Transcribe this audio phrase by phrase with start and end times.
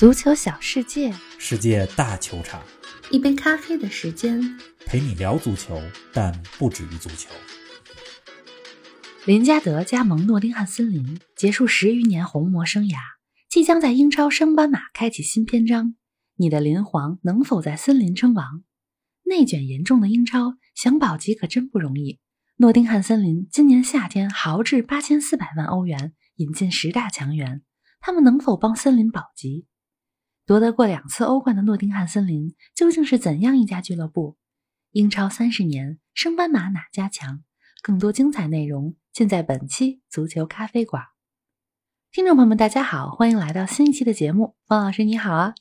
[0.00, 2.62] 足球小世界，世界大球场，
[3.10, 4.40] 一杯咖啡的时间，
[4.86, 5.78] 陪你聊足球，
[6.10, 7.28] 但不止于足球。
[9.26, 12.96] 林加德加盟诺丁汉森林，结束十余年红魔生涯，
[13.50, 15.94] 即将在英超升班马开启新篇章。
[16.36, 18.64] 你的林皇能否在森林称王？
[19.24, 22.20] 内卷严重的英超，想保级可真不容易。
[22.56, 27.60] 诺丁汉森林今年夏天豪掷八千四百万欧元引进十大强援，
[28.00, 29.66] 他们能否帮森林保级？
[30.50, 34.36] 夺得过两次欧冠的诺丁汉森林究竟是怎样一家俱乐部？
[34.90, 37.42] 英超三十年，升班马哪家强？
[37.84, 41.04] 更多精彩内容尽在本期足球咖啡馆。
[42.10, 44.56] 听众朋友们，大家好，欢迎来到新一期的节目。
[44.66, 45.54] 方老师你好啊，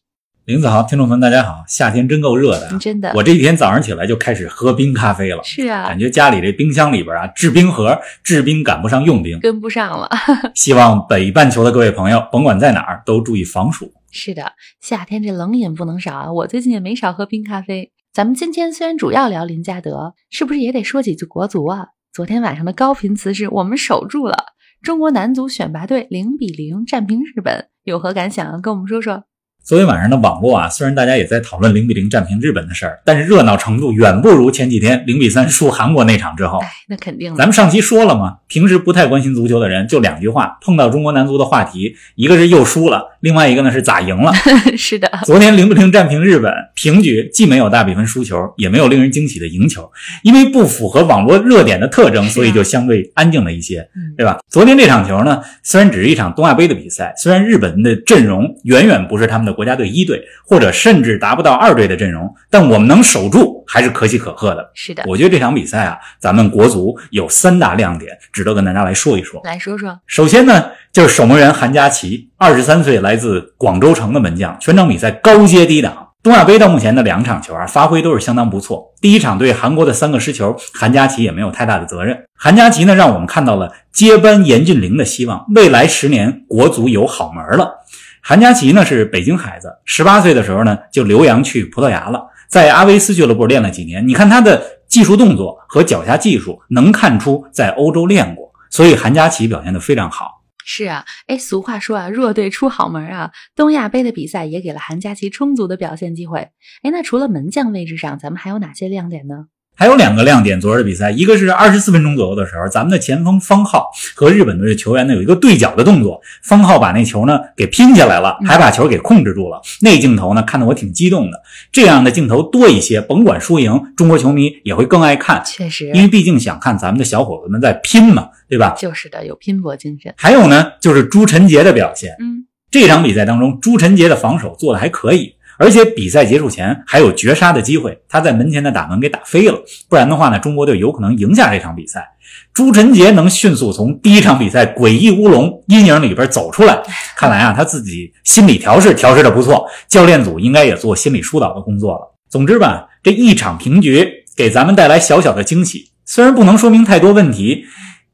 [0.45, 5.43] 林子豪，听众朋友们大家好，夏天真够热的啊，真的，我这一天早上起来就开始喝冰咖啡了。
[5.43, 10.09] 是啊，感觉家里这冰箱里边啊，制冰盒制冰赶不上用冰，跟不上了。
[10.55, 13.93] 希望北半球的各位朋友，甭管在哪儿，都注意防暑。
[14.11, 16.33] 是的，夏天这冷饮不能少啊！
[16.33, 17.91] 我最近也没少喝冰咖啡。
[18.11, 21.87] 咱们今天虽然主要聊林加德，是不是也得说几句国足啊？
[22.11, 24.35] 昨天晚上的高频词是我们守住了，
[24.81, 28.59] 中国男足选拔队零比零战平日本，有何感想啊？
[28.59, 29.23] 跟我们说说。
[29.61, 36.57] 昨天晚上的网络啊，虽然大家也在讨论零比零战平日本的事儿，但是热闹程度远不如前几天零比三输韩国那场之后。
[36.59, 37.35] 哎，那肯定。
[37.35, 44.33] 咱们上期说了嘛，平时不太关心足球的人，就两句话，碰到中国男足的话题，一个是又输了，另外一个呢是咋赢了。
[44.75, 49.87] 是的，昨天零比零战平日本，平局既没有大比分输球，也没有令人惊喜的赢球，
[50.23, 54.39] 因为不符合网络热点的特征，所以就相对安静了一些，对吧？
[54.49, 59.59] 昨天这场球呢，虽然只是一场东亚杯的比赛，虽然日本的阵容远远不是他们的。
[59.59, 64.71] 国家队一队，或者甚至达不到二队的阵容，但我们能守住，还是可喜可贺的。
[64.73, 69.39] 是的，我觉得这场比赛啊，咱们国足有三大亮点，值得跟大家来说一说。
[69.43, 76.07] 来说说，首先呢，就是守门员韩佳琪，二十三岁，来自广州城的门将，全场比赛高接低挡。
[76.21, 78.93] 东亚杯到目前的两场球啊，发挥都是相当不错。
[78.99, 82.25] 第一场对韩国的三个失球，韩佳琪也没有太大的责任。
[82.35, 87.85] 韩佳琪呢，让我们看到了接班严俊凌的希望，未来十年国足有好门了。
[88.21, 94.05] 韩佳琪呢是北京孩子，十八岁的时候呢就留洋去葡萄牙了，在阿维斯俱乐部练了几年。
[94.05, 100.41] 你看他的技术动作和脚下技术，能看出在欧洲练过，所以韩佳琪表现得非常好。
[100.65, 103.31] 是啊，哎，俗话说啊，弱队出好门啊。
[103.55, 106.39] 东亚杯的比赛也给了韩佳琪充足的表现机会。
[106.83, 109.45] 哎，那除了门将位置上，咱们还有哪些亮点呢？
[109.79, 119.61] 还有两个亮点，昨儿的比赛，一个是二十四分钟左右的时候，咱们的前锋方浩和日本队的球员呢有一个对角的动作，方浩把那球呢给拼下来了，还把球给控制住了。
[119.79, 121.41] 那镜头呢看得我挺激动的。
[121.71, 125.41] 这样的镜头多一些，甭管输赢，中国球迷也会更爱看。
[125.45, 128.75] 确实，因为毕竟想看咱们的小伙子们在拼嘛，对吧？
[128.77, 130.13] 就是的，有拼搏精神。
[130.17, 132.17] 还有呢，就是朱晨杰的表现。
[132.19, 135.35] 嗯，这场比赛当中，朱晨杰的防守做的还可以。
[135.59, 142.07] 而且比赛结束前还有绝杀的机会，他在门前的打门给打飞了，不然的话呢，中国队有可能赢下这场比赛。
[142.53, 146.81] 朱晨杰能迅速从第一场比赛诡异乌龙阴影里边走出来，
[147.17, 152.15] 看来啊，他自己心理调试调试的不错，教练组应该也做心理疏导的工作了。
[152.29, 154.07] 总之吧，这一场平局
[154.37, 157.65] 给咱们带来小小的惊喜，虽然不能说明太多问题，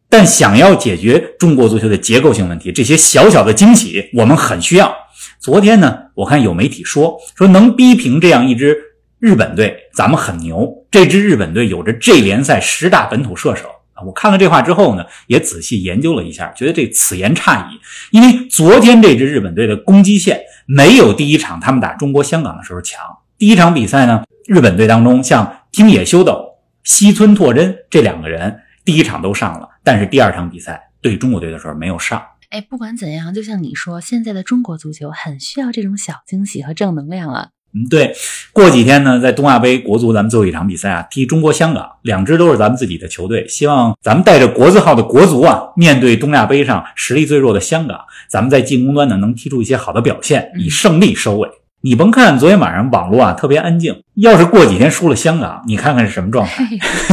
[0.10, 4.96] 但想要解决中国足球的结构性问题，这些小小的惊喜我们很需要。
[5.46, 8.76] 昨天呢，我看有媒体说说能逼平这样一支
[9.20, 10.88] 日本队，咱们很牛。
[10.90, 14.02] 这支日本队有着 J 联赛十大本土射手啊！
[14.08, 17.80] 我看了这话之后呢，也仔细研究了一下，觉得这此言差矣。
[18.10, 23.00] 因为昨天这支日本队的攻击线没有第一场他们打中国香港的时候强。
[23.38, 26.44] 第一场比赛呢，日本队当中像听野修斗、
[26.84, 32.20] 西村拓真这两个人第一场都上了，但是第二场比赛对中国队的时候没有上。
[32.50, 37.50] 哎，不管怎样，就像你说，现在的中国足球很需要这种小惊喜和正能量啊。
[37.74, 38.16] 嗯，对。
[38.54, 43.46] 过几天呢，在东亚杯国足咱们最后一场比赛啊，踢中国香港，两支都是咱们自己的球队。
[43.50, 51.50] 希望咱们带着国字号的国足啊，面对东亚杯上实力最弱的香港，咱们在进攻端呢能踢出一些好的表现，以胜利收尾。
[51.86, 56.68] 你甭看昨天晚上网络啊特别安静，要是过几天输了香港，你看看是什么状态？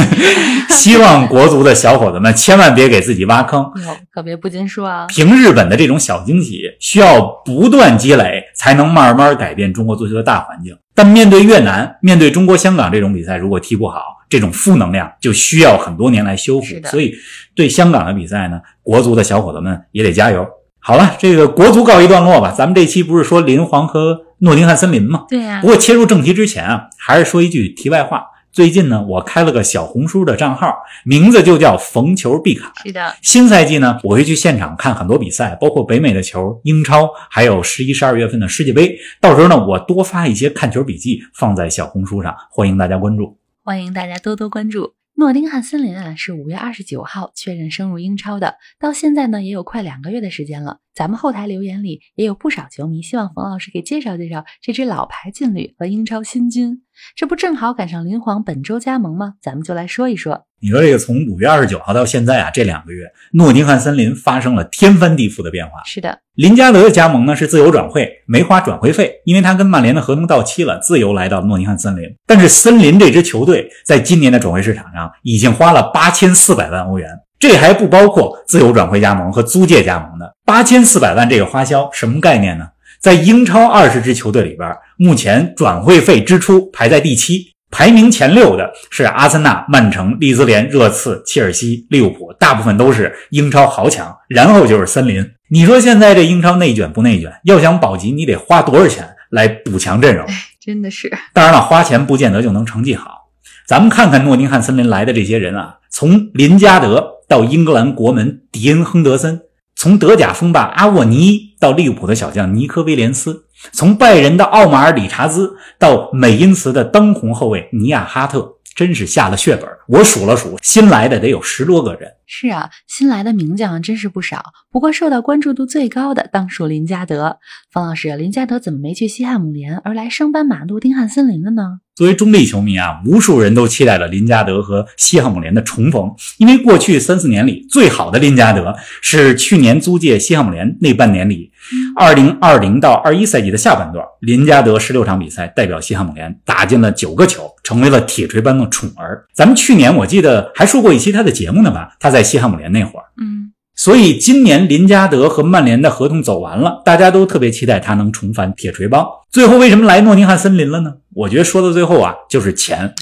[0.73, 3.71] 希望国足的小伙子们千万别给自己挖坑，
[4.11, 5.05] 可别不禁说啊！
[5.07, 10.75] 凭日本的这种小惊喜，需要不断积累，才能慢慢改变中国足球的大环境。
[10.95, 16.69] 但面对越南、面对中国香港这种比赛，如果踢不好，这种负能量就需要很多年来修复。
[16.85, 17.13] 所以，
[17.53, 20.43] 对香港的比赛呢，国足的小伙子们也得加油。
[20.79, 22.51] 好了，这个国足告一段落吧。
[22.51, 24.21] 咱们这期不是说林皇和。
[24.43, 25.61] 诺丁汉森林嘛，对呀。
[25.61, 28.25] 不过切入正题之前啊，还是说一句题外话。
[28.51, 30.75] 最近呢，我开了个小红书的账号，
[31.05, 32.69] 名字就叫逢球必侃。
[32.83, 38.99] 是的，新赛季呢，我会去现场看很多比赛，包括北美的球、英超，还有十一、十二月份的世界杯。
[39.21, 43.37] 到时候呢，我多发一些看球笔记放在小红书上，欢迎大家关注。
[43.63, 44.93] 欢迎大家多多关注。
[45.15, 50.79] 诺丁汉森林啊，是五月二十九号确认升入英超的，到现在呢也有快两个月的时间了。
[50.93, 56.82] 咱们后台留言里也有不少球迷希望冯老师给介绍介绍这支老牌劲旅和英超新军，
[57.15, 59.33] 这不正好赶上林皇本周加盟吗？
[59.41, 60.45] 咱们就来说一说。
[60.61, 65.81] 你说这个从五月二十九号到现在啊，这两个月，诺丁汉森林发生了天翻地覆的变化。
[65.85, 72.03] 是的，林加德的加盟呢是自由转会，没花转会费，因为他跟曼联的合同到期了，自由来到诺丁汉森林。
[72.25, 82.69] 但是森林这支球队在今年的转会市场上已经花了八千四百万欧元，这还不包括自由转会加盟和租借加盟的八千四百万这个花销，什么概念呢？
[83.03, 87.51] 在英超二十支球队里边，目前转会费支出排在第七。
[87.69, 94.15] 排名前六的是阿森纳、曼城、利兹联、热刺、切尔西、利物浦，大部分都是英超豪强。
[94.29, 95.29] 然后就是森林。
[95.49, 97.29] 你说现在这英超内卷不内卷？
[97.43, 100.25] 要想保级，你得花多少钱来补强阵容？
[100.61, 101.11] 真的是。
[101.33, 103.27] 当然了，花钱不见得就能成绩好。
[103.67, 109.41] 咱们看看诺丁汉森林来的这些人啊，从林加德到英格兰国门迪恩·亨德森，
[109.75, 113.45] 从德甲锋霸阿沃尼到利物浦的小将尼科·威廉斯。
[113.71, 119.69] 从拜仁的奥马尔·理查兹到美因茨的当红后卫尼亚哈特，真是下了血本。
[119.87, 122.11] 我数了数，新来的得有十多个人。
[122.25, 124.43] 是啊，新来的名将真是不少。
[124.69, 127.37] 不过受到关注度最高的当属林加德。
[127.71, 131.79] 方老师，林加德怎么没去西汉姆联，而来升班马诺丁汉森林了呢？
[131.95, 141.51] 作为中立球迷啊，无数人都期待了林加德和西汉姆联的重逢，因为过去三四年里最好的林加德是去年租借西汉姆联那半年里，
[141.95, 149.25] 二零二零到二一赛季的下半段，林加德十六场比赛代表西汉姆联打进了九个球，成为了铁锤般的宠儿。
[149.33, 151.95] 咱们去年我记得还说过一期他的节目呢吧？
[151.99, 159.05] 他在西汉姆联那会儿，嗯，所以今年林加德和曼联的合同走完了，大家都特别期待他能重返铁锤帮。
[159.31, 160.93] 最后为什么来诺丁汉森林了呢？
[161.15, 162.93] 我觉得说到最后啊，就是钱。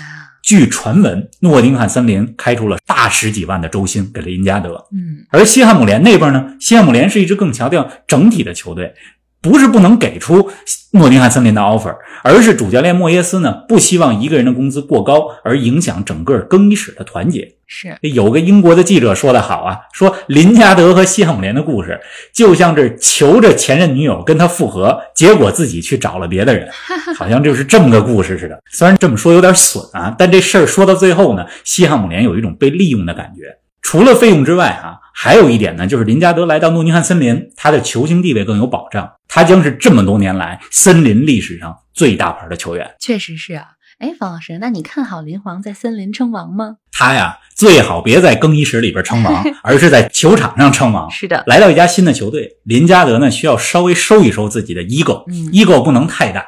[0.42, 4.86] 据传闻，诺丁汉森林开出了大十几万的周薪给了林加德。
[4.92, 8.94] 嗯，而西汉姆联那边呢，西汉姆联是一支更强调整体的球队。
[9.42, 10.52] 不是不能给出
[10.92, 17.56] 诺丁汉森林的 offer，而是主教练莫耶斯呢不希望一个人的工资过高而影响整个更衣室的团结。
[17.66, 21.98] 是有个英国的记者说的好啊，说林加德和西汉姆联的故事
[22.34, 26.70] 就像是求着前任女友跟他复合，结果自己去找了别的人，
[27.18, 28.62] 好像就是这么个故事似的。
[28.70, 33.44] 虽然这么说有点损啊，但这事儿说到最后呢，西汉姆联有一种被利用的感觉。
[33.82, 42.90] 除了费用之外，啊，还有一点呢，就是林加德来到诺丁汉森林，他的球星地位更有保障，他将是这么多年来森林历史上最大牌的球员。
[43.00, 43.66] 确实是啊，
[44.00, 46.78] 哎，方老师，那你看好林皇在森林称王吗？
[46.92, 51.10] 他呀，最好别在更衣室里边称王， 而是在球场上称王。
[51.10, 56.46] 是的，来到一家新的球队，林加德呢需要稍微收一收自己的 ego，ego 不能太大。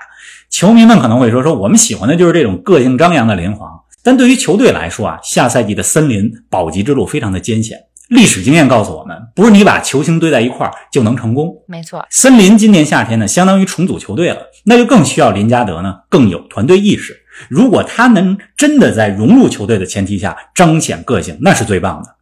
[0.50, 3.70] 球迷们可能会说，说我们喜欢的就是这种个性张扬的林皇。
[4.04, 7.78] 但对于球队来说啊，下赛季的森林保级之路非常的艰险。
[8.10, 11.56] 历史经验告诉我们，不是你把球星堆在一块儿就能成功。
[11.68, 17.18] 没错，森林今年夏天呢，相当于重组球队了，那就更需要林加德呢更有团队意识。
[17.50, 22.16] 如果他能真的在融入球队的前提下彰显个性，那是最棒的。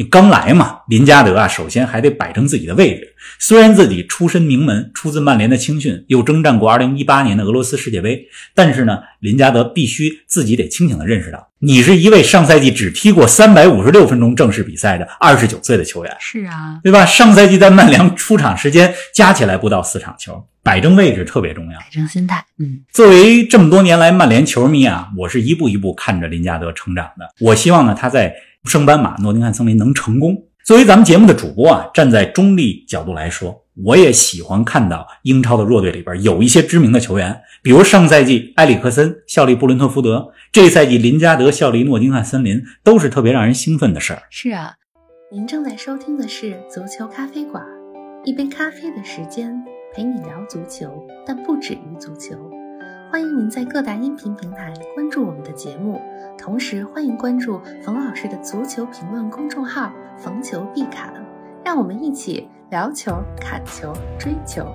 [0.00, 3.14] 你刚来嘛，林加德啊，首先还得摆正自己的位置。
[3.38, 16.16] 虽然自己出身名门，出自曼联的青训，又征战过2018年的俄罗斯世界杯，但是呢，林加德必须自己得清醒的认识到，你是一位上赛季只踢过356分钟正式比赛的29岁的球员。
[16.18, 17.04] 是啊，对吧？
[17.04, 22.42] 上赛季在曼联出场时间加起来不到四场球，摆正位置特别重要，摆正心态。
[22.58, 27.28] 嗯，作为这么多年来曼联球迷啊，我是一步一步看着林加德成长的。
[27.38, 28.34] 我希望呢，他在。
[28.64, 30.44] 升班马诺丁汉森林能成功？
[30.64, 44.22] 作为咱们节目的主播啊，站在中立角度来说，我也喜欢看到英超的弱队里边有一些知名的球员，比如上赛季埃里克森效力布伦特福德，这赛季林加德效力诺丁汉森林，都是特别让人兴奋的事儿。
[44.28, 44.74] 是啊，
[45.32, 47.64] 您正在收听的是足球咖啡馆，
[48.24, 49.58] 一杯咖啡的时间
[49.96, 50.92] 陪你聊足球，
[51.26, 52.36] 但不止于足球。
[53.10, 56.00] 欢迎您在各大音频平台关注我们的节目。
[56.40, 61.12] 同时，欢迎关注冯老师的足球评论公众号“冯球必侃”，
[61.62, 64.66] 让我们一起聊球、砍球、追球。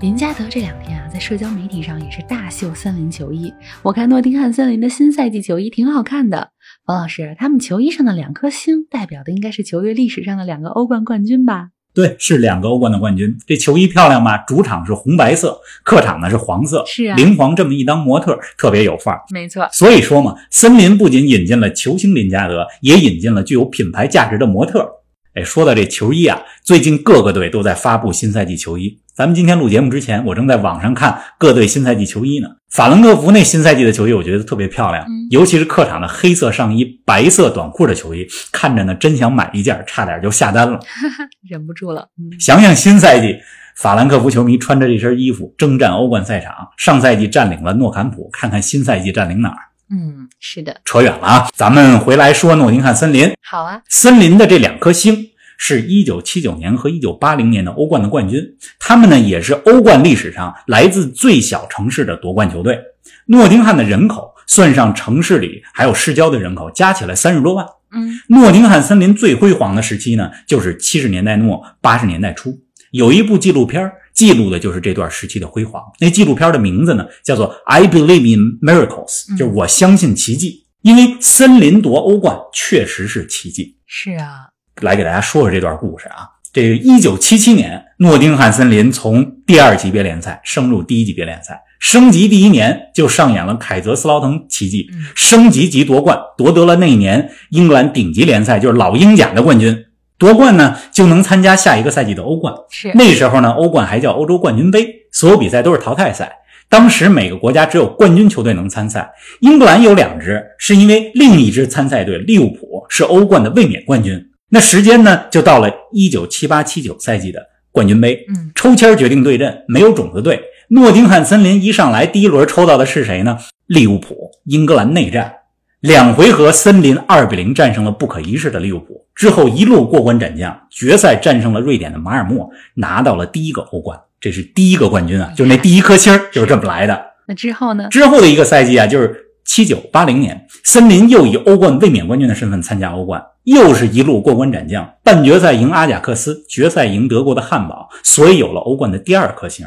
[0.00, 3.52] 林加德这两天啊，在社交媒体上也是大秀森林球衣。
[3.82, 6.52] 我看诺丁汉森林的新赛季球衣挺好看的。
[6.86, 11.70] 冯老师，他们球衣上的两颗星，代表的应该是球队历史上的两个欧冠冠军吧？
[11.96, 13.34] 对，是两个欧冠的冠军。
[13.46, 14.36] 这球衣漂亮吧？
[14.46, 16.84] 主场是红白色，客场呢是黄色。
[16.86, 19.22] 是啊，林皇这么一当模特，特别有范儿。
[19.30, 19.66] 没错。
[19.72, 24.86] 所以说嘛，森林不仅引进了球星林加德，也引进了具有品牌价值的模特。
[25.32, 28.98] 哎，说到这球衣啊，最近各个队都在发布新赛季球衣。
[29.16, 32.48] 咱们今天录节目之前，我正在网上看各队新赛季球衣呢。
[32.68, 40.78] 法兰克福那新赛季的球衣，我觉得特别漂亮，尤其是客场的黑色上衣、白色短裤的球衣，看着呢真想买一件，差点就下单了，
[41.48, 42.06] 忍不住了。
[42.38, 43.38] 想想新赛季，
[43.76, 49.56] 法兰克福球迷穿着这身衣服征战欧冠赛场，上赛季占领了诺坎普，看看新赛季占领哪儿？
[49.88, 53.32] 嗯，是的，扯远了啊，咱们回来说诺丁汉森林。
[53.42, 55.30] 好啊，森林的这两颗星。
[55.58, 58.42] 是一九七九年和一九八零年的欧冠的冠军，
[58.78, 62.78] 他们呢也是欧冠历史上来自最小城市的夺冠球队。
[63.26, 67.66] 诺丁汉的人口算上城市里还有市郊的人口，加起来三十多万。
[67.92, 72.58] 嗯，诺丁汉森林最辉煌的时期呢，就是七十年代末八十年代初。
[72.90, 75.82] 有一部纪录片记录的就是这段时期的辉煌。
[76.00, 80.64] 那纪录片的名字呢叫做《I Believe in Miracles》，就是我相信奇迹。
[80.82, 83.76] 因为森林夺欧冠确实是奇迹。
[83.86, 84.50] 是啊。
[84.80, 86.28] 来给大家说说这段故事啊。
[86.52, 99.84] 这个一九七七年，诺丁汉森林从第二级别联赛升入第一级别联赛，升级第一年就上演了凯泽斯劳滕奇迹，升级及夺冠，夺得了那一年英格兰顶级联赛就是老英甲的冠军。
[100.16, 102.54] 夺冠呢，就能参加下一个赛季的欧冠。
[102.70, 106.32] 是那时候呢，欧冠还叫欧洲冠军杯，所有比赛都是淘汰赛。
[106.70, 114.26] 当时每个国家只有冠军球队能参赛，英格兰有两支，是因为另一支参赛队利物浦是欧冠的卫冕冠军。
[114.48, 117.40] 那时间呢，就到了一九七八七九赛季的
[117.72, 118.24] 冠军杯。
[118.28, 120.40] 嗯，抽签决定对阵，没有种子队。
[120.68, 123.38] 诺丁汉森林一上来，第一轮抽到的是谁呢？
[123.66, 124.30] 利物浦。
[124.44, 125.32] 英格兰内战，
[125.80, 129.06] 两回合，森林二比零战胜了不可一世的利物浦。
[129.14, 133.98] 之后一路过关斩将，决赛战胜了瑞典的马尔默，拿到了第一个欧冠。
[134.20, 137.00] 这是第一个冠军啊，就那第一颗星就是这么来的。
[137.26, 137.88] 那之后呢？
[137.90, 143.22] 之后的一个赛季啊，就是七九八零年，森林又以欧冠卫冕冠军的身份参加欧冠。
[143.46, 149.64] 又是一路过关斩将，半决赛赢阿贾克斯，决赛赢德国的汉堡，所以有了欧冠的第二颗星。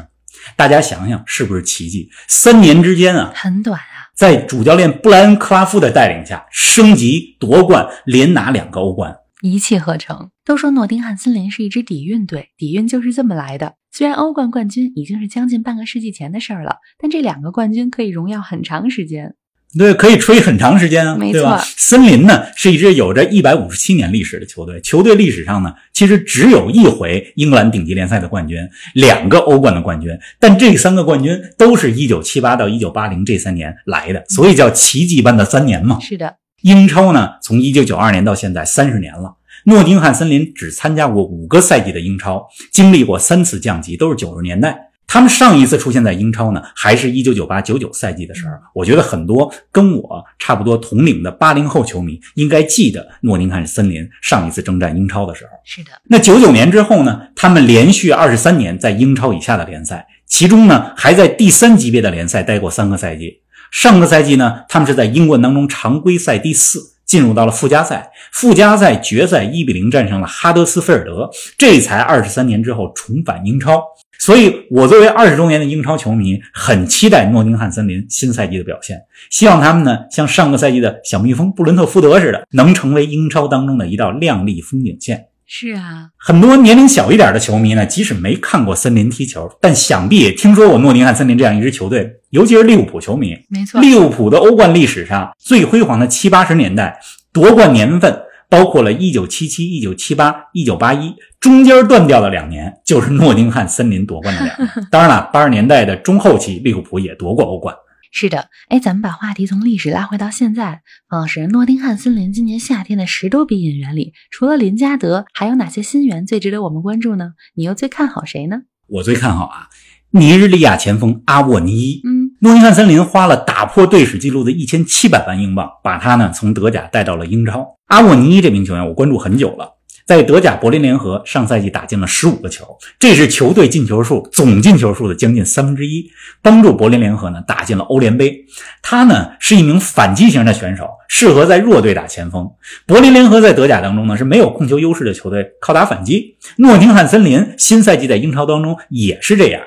[0.54, 2.10] 大家想想，是不是奇迹？
[2.28, 10.30] 三年之间啊，很短啊，在主教练布莱恩·克拉夫的带领下，升级夺冠，连拿两个欧冠，一气呵成。
[10.44, 13.76] 都说诺丁汉森林是一支底蕴队，底蕴就是这么来的。
[13.90, 19.36] 虽然欧冠冠军已经是将近半个世纪前的事儿了，但这两个冠军可以荣耀很长时间。
[19.78, 21.62] 对，可以吹很长时间啊，对吧。
[21.76, 28.58] 森林呢是一支有着一百五十七年历史的球队，球队历史上呢其实只有一回英格兰顶级联赛的冠军，
[28.94, 30.10] 两个欧冠的冠军，
[30.40, 36.00] 但这三个冠军都是一九七八到一九八零这三年来的，所以叫奇迹般的三年嘛。
[36.00, 39.36] 是的，英超呢从一九九二年到现在三十年了，
[39.66, 44.89] 诺丁汉森林只参加过五个赛季的英超，经历过三次降级，都是九十年代。
[45.12, 48.52] 他们上一次出现在英超呢，还是一九九八九九赛季的时候。
[48.72, 55.50] 我觉得很多跟我差不多同龄的八零后球迷应该记得诺丁汉森林上一次征战英超的时候。
[55.64, 63.40] 是的，那九九年之后呢，他们连续二十三年在英超以下的联赛，其中呢还在第三级别的联赛待过三个赛季。
[63.72, 73.82] 上个赛季呢，他们是在英冠当中常规赛第四，进入到了附加赛，附加赛决赛一比零战胜了哈德斯菲尔德，这才二十三年之后重返英超。
[74.20, 78.98] 所以，我作为二十周年的英超球迷，很期待诺丁汉森林新赛季的表现。
[79.30, 85.28] 希望他们呢，像上个赛季的小蜜蜂布伦特福德似的，能成为英超当中的一道亮丽风景线。
[85.46, 93.34] 是啊，很多年龄小一点的球迷呢，即使没看过森林踢球，但想必也听说过诺丁汉森林这样一支球队，尤其是利物浦球迷。
[93.48, 97.00] 没错，利物浦的欧冠历史上最辉煌的七八十年代
[97.32, 98.14] 夺冠年份。
[98.50, 104.68] 包括了1977、1978、1981，中间断掉了两年就是诺丁汉森林夺冠的两年。
[104.90, 107.74] 当然了，八十年代的中后期，利物浦也夺过欧冠。
[108.12, 117.34] 是的，哎，咱们把话题从历史拉回到现在，方老师，诺丁汉森林今年夏天的十多笔引援里，除了林加德，还有哪些新援最值得我们关注呢？
[117.54, 118.62] 你又最看好谁呢？
[118.88, 119.68] 我最看好啊，
[120.10, 122.00] 尼日利亚前锋阿沃尼伊。
[122.04, 122.29] 嗯。
[122.42, 127.76] 诺丁汉森林花了打破队史纪录的一千七百万英镑，把他呢从德甲带到了英超。
[127.88, 129.74] 阿沃尼伊这名球员，我关注很久了，
[130.06, 132.64] 在德甲柏林联合上赛季打进了十五个球，
[132.98, 138.46] 这是球队进球数总进球数的将近三分之一，帮助柏林联合呢打进了欧联杯。
[138.80, 142.50] 他呢是一名反击型的选手，适合在弱队打前锋。
[142.86, 146.38] 柏林联合在德甲当中呢是没有控球优势的球队，靠打反击。
[146.56, 149.60] 诺丁汉森林新赛季在英超当中也是这样。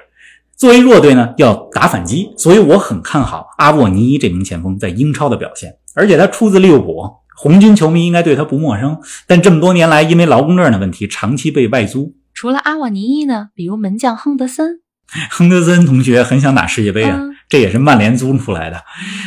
[0.57, 5.75] 作为弱队呢，要打反击，所以我很看好阿沃尼伊这名前锋在英超的表现。
[5.95, 8.97] 而且他出自利物浦，红军球迷应该对他不陌生。
[9.27, 14.79] 但这么多年来，因为劳工证的问题，长期被外租，除了阿沃尼伊呢，比如门将亨德森，
[15.29, 18.81] 亨德森同学很想打世界杯啊，嗯这也是曼联租出来的。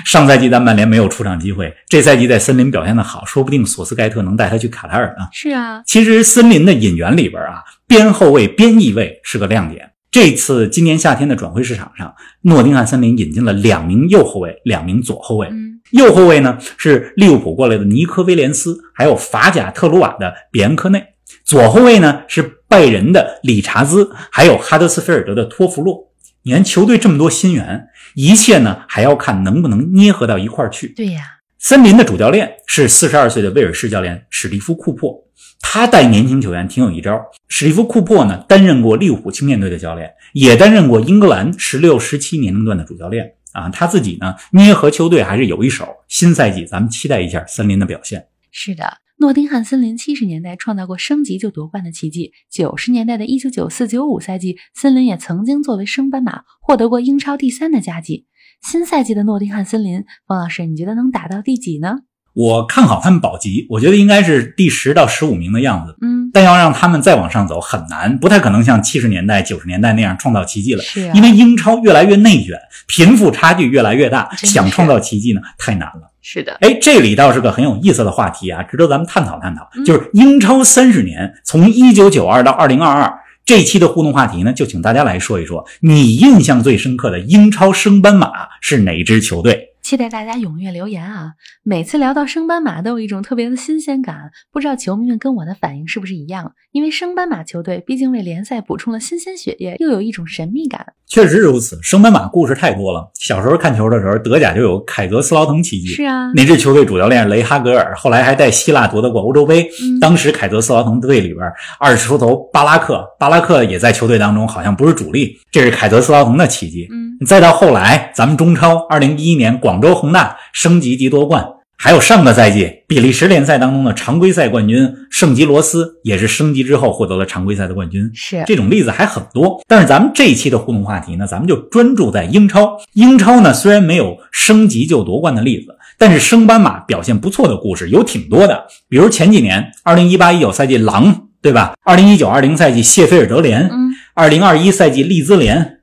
[0.05, 5.29] 上赛季在曼联没有出场机会，这赛季在森林表现的好，说不定索斯盖特能带他去卡塔尔呢。
[5.33, 9.93] 是啊，其实森林的引援里边啊，边后卫、边翼卫是个亮点。
[10.17, 15.47] 这次今年夏天的转会市场上，诺丁汉森林引进了两名右后卫，两名左后卫。
[15.49, 21.01] 嗯，右后卫呢是利物浦过来的尼科威廉斯，还有法甲特鲁瓦的比恩科内；
[21.45, 26.11] 左后卫呢是拜仁的理查兹，还有哈德斯菲尔德的托弗洛。
[26.45, 30.95] 你看球队这么多新援，一切呢还要看能不能捏合到一块儿去。
[30.97, 31.21] 对呀，
[31.59, 35.26] 森林的主教练是四十二岁的威尔士教练史蒂夫·库珀，
[35.61, 37.21] 他带年轻球员挺有一招。
[37.49, 43.69] 史蒂夫·库珀呢，担任过利物浦青年队的教练，也担任过英格兰十六、十七年龄段的主教练啊。
[43.69, 45.87] 他自己呢，捏合球队还是有一手。
[46.09, 48.29] 新赛季咱们期待一下森林的表现。
[48.51, 48.99] 是的。
[49.19, 58.27] 诺丁汉森林七十年代创造过升级就夺冠的奇迹，九十年代的一九九四九五赛季，森林也曾经作为升班马获得过英超第三的佳绩。
[58.61, 62.01] 新赛季的诺丁汉森林，方老师，你觉得能打到第几呢？
[62.37, 65.97] 我看好他们保级，我觉得应该是第十到十五名的样子。
[66.03, 70.83] 嗯，但要让他们再往上走很难，不太可能像七十年代、九十年代那样创造奇迹了。
[70.83, 72.55] 是啊，因为英超越来越内卷，
[72.87, 76.13] 贫富差距越来越大，想创造奇迹呢太难了。
[76.21, 79.67] 是的，哎，这里倒是个很有意思的话题啊，值得咱们探讨探讨。
[79.75, 89.66] 嗯就是英超三十年，从一九九二到二零二二，这期的互动话题呢，就请大家来说一说，你印象最深刻的英超升班马是哪支球队？
[89.87, 91.35] 期待大家踊跃留言啊！
[91.63, 96.55] 每次聊到升班马，都有一种特别的新鲜感，不知道球迷们跟我的反应是不是一样？
[96.73, 100.85] 因为升班马球队毕竟为联赛补充了新鲜血液，又有一种神秘感。
[101.07, 103.09] 确实如此，升班马故事太多了。
[103.15, 105.87] 小时候看球的时候，德甲就有凯泽斯劳滕奇迹。
[105.87, 109.71] 是啊，那支球队主教练雷哈格尔，后来还带希腊夺得过欧洲杯。
[109.81, 111.47] 嗯当时凯泽斯劳滕队里边
[111.79, 116.89] 二十出头巴拉克，巴拉克也在球队当中好像不是主力，这是凯泽斯劳滕的奇迹。
[116.91, 121.45] 嗯，再到后来，咱们中超二零一一年广州恒大升级及夺冠，
[121.77, 128.11] 还有上个赛季比利时联赛当中的常规赛冠军圣吉罗斯也是升级之后获得了常规赛的冠军。
[128.15, 132.77] 是这种例子还很多，但是咱们这一期的互动话题呢，咱们就专注在英超。
[132.95, 138.67] 英超呢，虽然没有升级就夺冠的例子，但是升班马表现不错的故事有挺多的。
[138.89, 141.75] 比如前几年，二零一八一九赛季狼，对吧？
[141.85, 145.76] 二零一九二零赛季谢菲尔德联，嗯，二零二一赛季利兹联。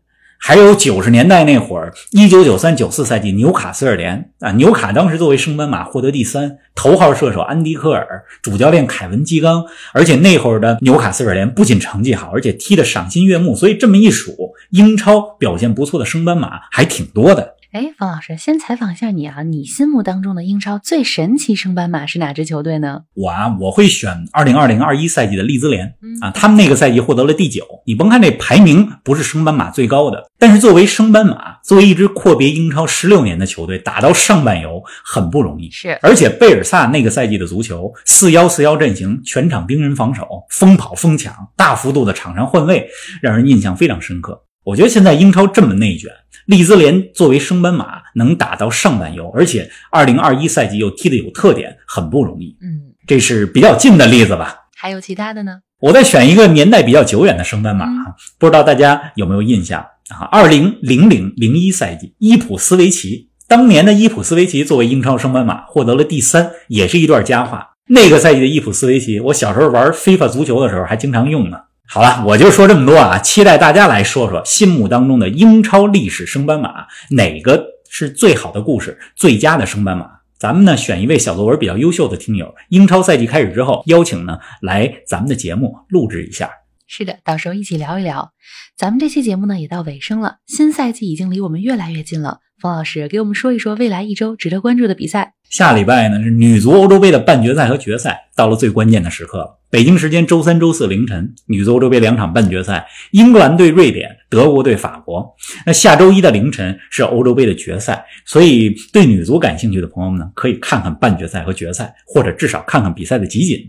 [0.46, 17.53] 还有九十年代那会儿，一九九三九四赛季纽卡斯尔联啊，纽卡当时作为升班马获得第三，头号射手安迪科尔，主教练凯文基冈，而且那会儿的纽卡斯尔联不仅成绩好，而且踢得赏心悦目，所以这么一数，英超表现不错的升班马还挺多的。
[17.74, 23.06] 哎，方老师，先采访一下你啊，你心目当中的英超最神奇升班马是哪支球队呢？
[23.16, 27.66] 我啊，我会选二零二零二一赛季的利兹联嗯啊，他们那个赛季获得了第九。
[27.88, 35.72] 你甭看这排名不是升班马最高的，但是作为升班马，作为一支阔别英超十六年的球队，打到上半游很不容易。
[35.72, 42.88] 是而且贝尔萨那个赛季的足球，四幺四幺阵型，全场盯人防守，疯跑疯抢，大幅度的场上换位，
[43.20, 44.44] 让人印象非常深刻。
[44.64, 46.10] 我觉得现在英超这么内卷，
[46.46, 52.58] 利兹联作为升班马能打到上半游，而且二零二一赛季又踢得有特点，很不容易。
[52.62, 54.58] 嗯，这是比较近的例子吧。
[54.76, 55.60] 还有其他的呢？
[55.80, 60.28] 我再选一个年代比较久远的升班马啊，不知道大家有没有印象啊？
[60.32, 67.72] 二零零零零一赛季，伊普斯维奇，当年的伊普斯维奇作为英超升班马获得了第三，也是一段佳话。
[67.88, 71.58] 那个赛季的伊普斯维奇，我小时候玩非法足球的时候还经常用呢。
[71.94, 80.10] 好了，我就说这么多啊，期待大家来说说心目当中的英超历史升班马，哪个是最好的故事，最佳的升班马？
[80.40, 86.50] 咱们呢选一位小作文比较优秀的听友，英超赛季开始之后，邀请呢来咱们的节目录制一下。
[86.88, 88.32] 是的，到时候一起聊一聊。
[88.76, 92.40] 咱们这期节目呢也到尾声了，新赛季已经离我们越来越近了。
[92.60, 95.36] 方老师给我们说一说未来一周值得关注的比赛。
[95.54, 99.60] 下礼拜呢是女足欧洲杯的半决赛和决赛，到了最关键的时刻了。
[99.70, 105.36] 北京时间周三、周四凌晨，女足欧洲杯两场半决赛，英格兰对瑞典，德国对法国。
[105.68, 113.60] 那下周一的凌晨是欧洲杯的决赛，所以对女足感兴趣的朋友们呢，可以看看半决赛和决赛，或者至少看看比赛的集锦。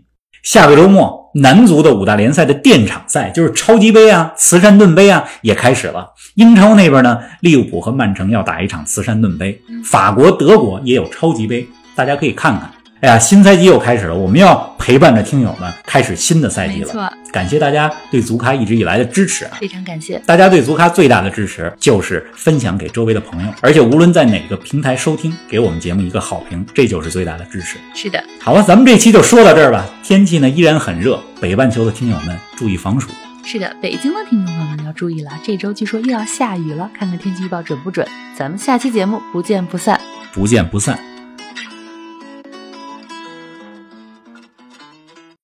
[0.45, 6.13] 下个周末，男足的五大联赛的垫场赛，就是超级杯啊、慈善盾杯啊，也开始了。
[6.35, 12.71] 英超那边呢，利物浦和曼城要打一场慈善盾杯，法国、德国也有超级杯，大家可以看看。
[13.05, 16.87] 哎呀，新赛季又开始了，我们要陪伴着听友们开始新的赛季了。
[16.87, 19.59] 没错，感谢大家对足咖一直以来的支持啊！
[19.61, 20.19] 非常感谢。
[20.21, 27.77] 大家对足咖最大的支持就是分享给周围的朋友，而且无论在哪个平台收听，给我们节目一个好评，这就是最大的支持。
[27.95, 29.85] 是的，好了，咱们这期就说到这儿吧。
[30.03, 33.11] 天气呢依然很热，北半球的听友们注意防暑。
[33.45, 38.09] 是的，北京的听众朋友们要注意了，这周据说又要下雨了，看看天气预报准不准。
[38.35, 40.01] 咱们下期节目不见不散。
[40.33, 40.99] 不见不散。